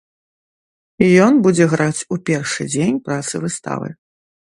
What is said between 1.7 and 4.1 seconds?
граць у першы дзень працы выставы.